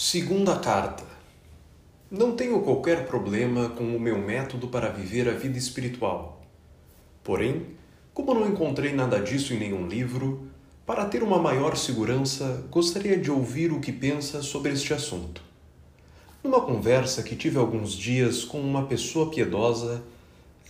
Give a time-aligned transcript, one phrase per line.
[0.00, 1.02] Segunda carta.
[2.08, 6.40] Não tenho qualquer problema com o meu método para viver a vida espiritual.
[7.24, 7.66] Porém,
[8.14, 10.46] como não encontrei nada disso em nenhum livro,
[10.86, 15.42] para ter uma maior segurança, gostaria de ouvir o que pensa sobre este assunto.
[16.44, 20.04] Numa conversa que tive alguns dias com uma pessoa piedosa,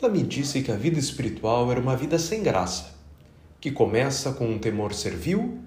[0.00, 2.94] ela me disse que a vida espiritual era uma vida sem graça,
[3.60, 5.58] que começa com um temor servil,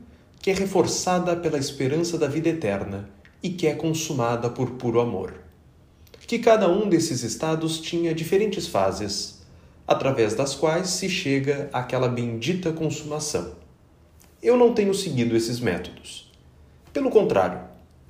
[0.41, 5.34] que é reforçada pela esperança da vida eterna e que é consumada por puro amor.
[6.27, 9.41] Que cada um desses estados tinha diferentes fases,
[9.88, 13.54] através das quais se chega àquela bendita consumação.
[14.41, 16.32] Eu não tenho seguido esses métodos.
[16.94, 17.59] Pelo contrário,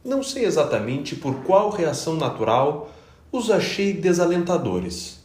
[0.04, 2.92] não sei exatamente por qual reação natural
[3.32, 5.20] os achei desalentadores.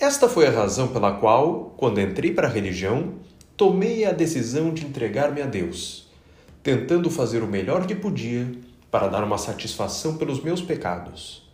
[0.00, 3.14] Esta foi a razão pela qual, quando entrei para a religião,
[3.56, 6.08] tomei a decisão de entregar-me a Deus,
[6.62, 8.48] tentando fazer o melhor que podia
[8.90, 11.48] para dar uma satisfação pelos meus pecados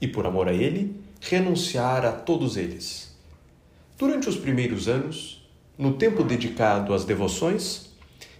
[0.00, 3.14] e, por amor a Ele, renunciar a todos eles.
[3.98, 7.90] Durante os primeiros anos, no tempo dedicado às devoções,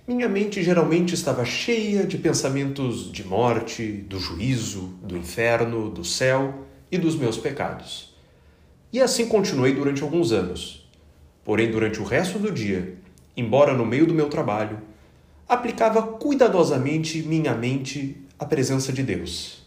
[0.09, 6.67] minha mente geralmente estava cheia de pensamentos de morte, do juízo, do inferno, do céu
[6.91, 8.15] e dos meus pecados.
[8.93, 10.91] E assim continuei durante alguns anos.
[11.45, 12.97] Porém, durante o resto do dia,
[13.37, 14.79] embora no meio do meu trabalho,
[15.49, 19.67] aplicava cuidadosamente minha mente à presença de Deus,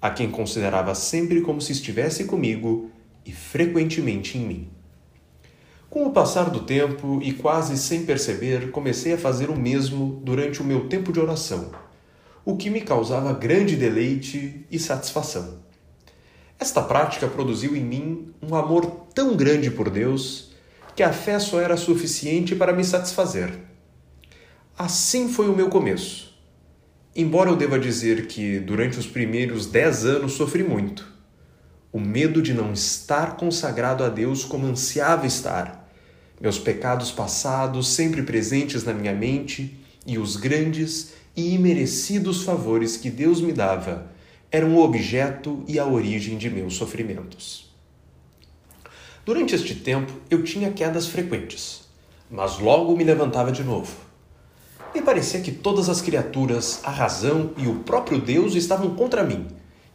[0.00, 2.88] a quem considerava sempre como se estivesse comigo
[3.26, 4.68] e frequentemente em mim.
[5.90, 10.62] Com o passar do tempo e quase sem perceber, comecei a fazer o mesmo durante
[10.62, 11.72] o meu tempo de oração,
[12.44, 15.58] o que me causava grande deleite e satisfação.
[16.56, 20.52] Esta prática produziu em mim um amor tão grande por Deus
[20.94, 23.58] que a fé só era suficiente para me satisfazer.
[24.78, 26.33] Assim foi o meu começo.
[27.16, 31.06] Embora eu deva dizer que durante os primeiros dez anos sofri muito.
[31.92, 35.88] O medo de não estar consagrado a Deus como ansiava estar,
[36.40, 43.10] meus pecados passados sempre presentes na minha mente e os grandes e imerecidos favores que
[43.10, 44.10] Deus me dava
[44.50, 47.72] eram o objeto e a origem de meus sofrimentos.
[49.24, 51.82] Durante este tempo eu tinha quedas frequentes,
[52.28, 54.03] mas logo me levantava de novo
[54.94, 59.48] me parecia que todas as criaturas, a razão e o próprio Deus estavam contra mim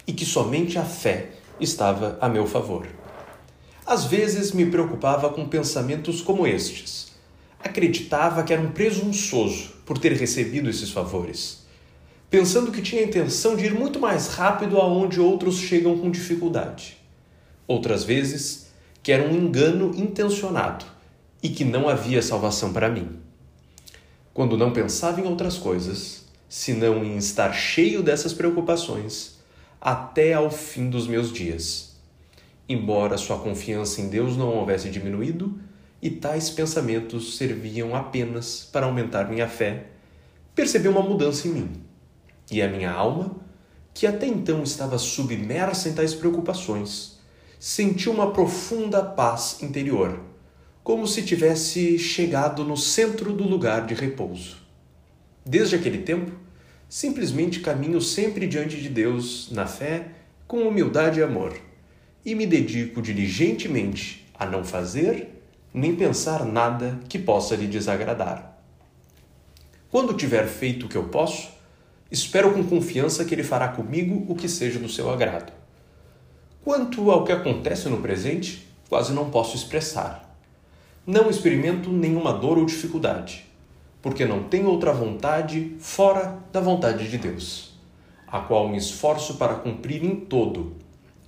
[0.06, 2.86] e que somente a fé estava a meu favor.
[3.86, 7.14] Às vezes me preocupava com pensamentos como estes.
[7.64, 11.66] Acreditava que era um presunçoso por ter recebido esses favores,
[12.30, 16.98] pensando que tinha a intenção de ir muito mais rápido aonde outros chegam com dificuldade.
[17.66, 18.68] Outras vezes,
[19.02, 20.84] que era um engano intencionado
[21.42, 23.28] e que não havia salvação para mim
[24.40, 29.38] quando não pensava em outras coisas, senão em estar cheio dessas preocupações,
[29.82, 31.98] até ao fim dos meus dias.
[32.70, 35.60] Embora sua confiança em Deus não houvesse diminuído,
[36.02, 39.88] e tais pensamentos serviam apenas para aumentar minha fé,
[40.56, 41.72] percebi uma mudança em mim.
[42.50, 43.36] E a minha alma,
[43.94, 47.20] que até então estava submersa em tais preocupações,
[47.60, 50.28] sentiu uma profunda paz interior
[50.90, 54.58] como se tivesse chegado no centro do lugar de repouso.
[55.46, 56.32] Desde aquele tempo,
[56.90, 60.08] simplesmente caminho sempre diante de Deus na fé,
[60.48, 61.56] com humildade e amor,
[62.26, 65.30] e me dedico diligentemente a não fazer
[65.72, 68.58] nem pensar nada que possa lhe desagradar.
[69.92, 71.50] Quando tiver feito o que eu posso,
[72.10, 75.54] espero com confiança que ele fará comigo o que seja do seu agrado.
[76.64, 80.28] Quanto ao que acontece no presente, quase não posso expressar
[81.09, 83.44] não experimento nenhuma dor ou dificuldade,
[84.00, 87.74] porque não tenho outra vontade fora da vontade de Deus,
[88.28, 90.74] a qual me esforço para cumprir em todo,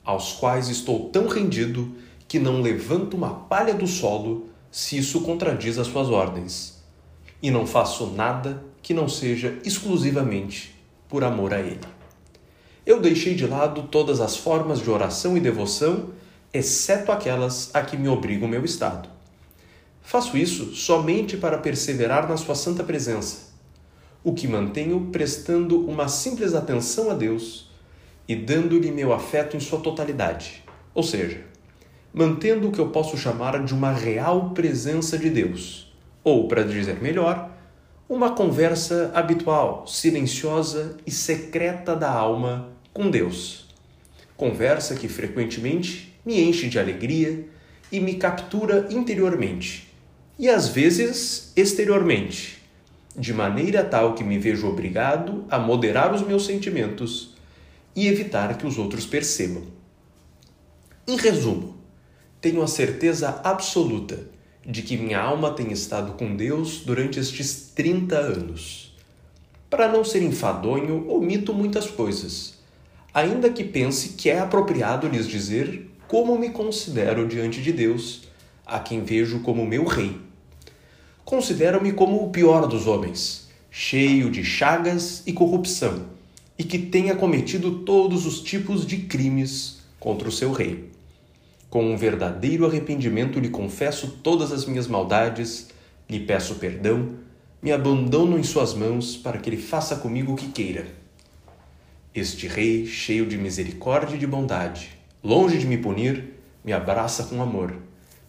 [0.06, 1.96] aos quais estou tão rendido
[2.28, 6.80] que não levanto uma palha do solo se isso contradiz as suas ordens,
[7.42, 11.80] e não faço nada que não seja exclusivamente por amor a Ele.
[12.86, 16.10] Eu deixei de lado todas as formas de oração e devoção,
[16.54, 19.10] exceto aquelas a que me obriga o meu estado
[20.03, 23.51] Faço isso somente para perseverar na Sua santa presença,
[24.24, 27.69] o que mantenho prestando uma simples atenção a Deus
[28.27, 30.63] e dando-lhe meu afeto em sua totalidade,
[30.94, 31.42] ou seja,
[32.13, 35.92] mantendo o que eu posso chamar de uma real presença de Deus,
[36.24, 37.50] ou, para dizer melhor,
[38.07, 43.68] uma conversa habitual, silenciosa e secreta da alma com Deus.
[44.36, 47.47] Conversa que frequentemente me enche de alegria
[47.92, 49.91] e me captura interiormente
[50.42, 52.64] e às vezes exteriormente,
[53.16, 57.36] de maneira tal que me vejo obrigado a moderar os meus sentimentos
[57.96, 59.62] e evitar que os outros percebam.
[61.08, 61.78] Em resumo,
[62.42, 64.18] tenho a certeza absoluta
[64.66, 68.98] de que minha alma tem estado com Deus durante estes 30 anos.
[69.70, 72.56] Para não ser enfadonho, omito muitas coisas,
[73.14, 78.24] ainda que pense que é apropriado lhes dizer como me considero diante de Deus,
[78.66, 80.31] a quem vejo como meu rei.
[81.23, 86.07] Considero-me como o pior dos homens, cheio de chagas e corrupção,
[86.57, 90.89] e que tenha cometido todos os tipos de crimes contra o seu rei.
[91.69, 95.69] Com um verdadeiro arrependimento lhe confesso todas as minhas maldades,
[96.09, 97.15] lhe peço perdão,
[97.62, 100.85] me abandono em suas mãos para que ele faça comigo o que queira.
[102.13, 104.89] Este rei, cheio de misericórdia e de bondade,
[105.23, 106.33] longe de me punir,
[106.65, 107.75] me abraça com amor,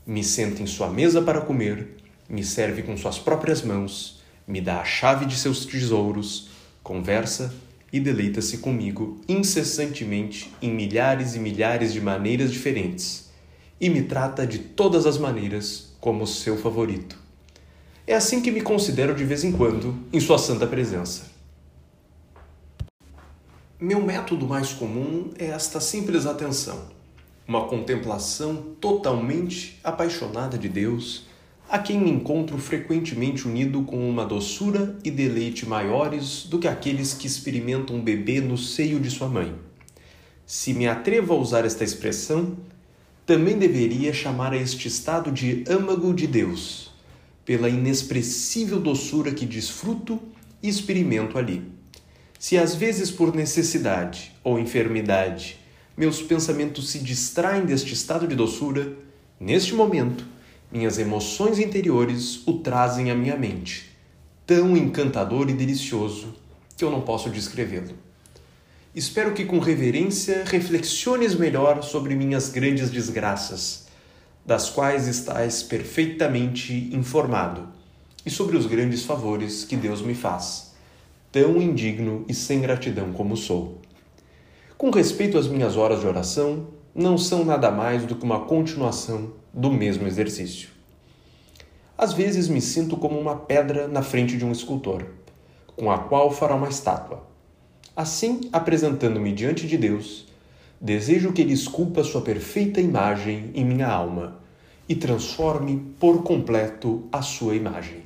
[0.06, 1.96] me senta em sua mesa para comer,
[2.32, 6.48] me serve com suas próprias mãos, me dá a chave de seus tesouros,
[6.82, 7.54] conversa
[7.92, 13.30] e deleita-se comigo incessantemente em milhares e milhares de maneiras diferentes
[13.78, 17.18] e me trata de todas as maneiras como seu favorito.
[18.06, 21.30] É assim que me considero de vez em quando em sua santa presença.
[23.78, 26.86] Meu método mais comum é esta simples atenção,
[27.46, 31.26] uma contemplação totalmente apaixonada de Deus,
[31.72, 37.14] a quem me encontro frequentemente unido com uma doçura e deleite maiores do que aqueles
[37.14, 39.54] que experimentam um bebê no seio de sua mãe.
[40.44, 42.58] Se me atrevo a usar esta expressão,
[43.24, 46.90] também deveria chamar a este estado de âmago de Deus,
[47.42, 50.20] pela inexpressível doçura que desfruto
[50.62, 51.62] e experimento ali.
[52.38, 55.58] Se às vezes por necessidade ou enfermidade
[55.96, 58.92] meus pensamentos se distraem deste estado de doçura,
[59.40, 60.32] neste momento
[60.72, 63.90] minhas emoções interiores o trazem à minha mente,
[64.46, 66.34] tão encantador e delicioso
[66.76, 67.94] que eu não posso descrevê-lo.
[68.94, 73.86] Espero que com reverência reflexiones melhor sobre minhas grandes desgraças,
[74.46, 77.68] das quais estás perfeitamente informado,
[78.24, 80.72] e sobre os grandes favores que Deus me faz,
[81.30, 83.78] tão indigno e sem gratidão como sou.
[84.78, 89.41] Com respeito às minhas horas de oração, não são nada mais do que uma continuação
[89.52, 90.70] do mesmo exercício.
[91.96, 95.06] Às vezes me sinto como uma pedra na frente de um escultor,
[95.76, 97.32] com a qual fará uma estátua
[97.94, 100.26] Assim, apresentando-me diante de Deus,
[100.80, 104.40] desejo que Ele esculpa sua perfeita imagem em minha alma
[104.88, 107.98] e transforme por completo a sua imagem.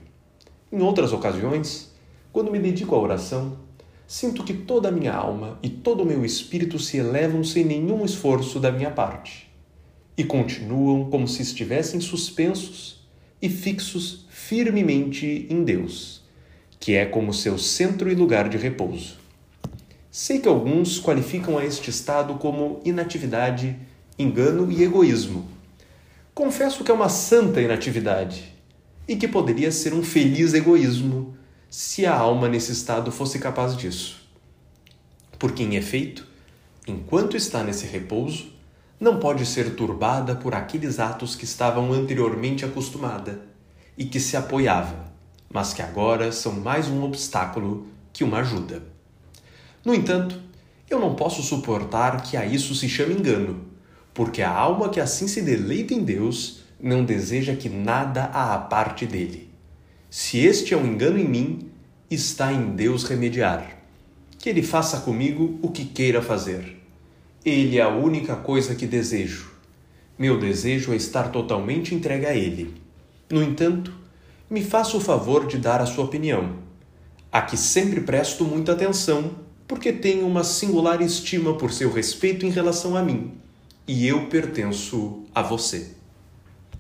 [0.72, 1.94] Em outras ocasiões,
[2.32, 3.58] quando me dedico à oração,
[4.08, 8.04] sinto que toda a minha alma e todo o meu espírito se elevam sem nenhum
[8.04, 9.48] esforço da minha parte
[10.16, 13.06] e continuam como se estivessem suspensos
[13.40, 16.22] e fixos firmemente em Deus,
[16.80, 19.18] que é como seu centro e lugar de repouso.
[20.10, 23.76] Sei que alguns qualificam a este estado como inatividade,
[24.18, 25.46] engano e egoísmo.
[26.34, 28.44] Confesso que é uma santa inatividade
[29.06, 31.36] e que poderia ser um feliz egoísmo
[31.69, 34.22] se a alma nesse estado fosse capaz disso.
[35.38, 36.26] Porque, em efeito,
[36.86, 38.56] enquanto está nesse repouso,
[38.98, 43.43] não pode ser turbada por aqueles atos que estavam anteriormente acostumada
[43.96, 45.12] e que se apoiava,
[45.52, 48.82] mas que agora são mais um obstáculo que uma ajuda.
[49.84, 50.40] No entanto,
[50.88, 53.67] eu não posso suportar que a isso se chame engano,
[54.15, 59.06] porque a alma que assim se deleita em Deus não deseja que nada a aparte
[59.06, 59.50] dele.
[60.08, 61.70] Se este é um engano em mim,
[62.10, 63.79] está em Deus remediar.
[64.38, 66.75] Que ele faça comigo o que queira fazer.
[67.46, 69.53] Ele é a única coisa que desejo.
[70.19, 72.74] Meu desejo é estar totalmente entregue a ele.
[73.31, 73.93] No entanto,
[74.50, 76.56] me faça o favor de dar a sua opinião,
[77.31, 79.31] a que sempre presto muita atenção
[79.69, 83.34] porque tenho uma singular estima por seu respeito em relação a mim,
[83.86, 85.95] e eu pertenço a você.